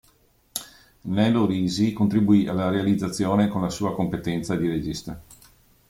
Nelo 1.01 1.45
Risi 1.45 1.93
contribuì 1.93 2.47
alla 2.47 2.71
realizzazione 2.71 3.47
con 3.49 3.61
la 3.61 3.69
sua 3.69 3.93
competenza 3.93 4.55
di 4.55 4.67
regista. 4.67 5.21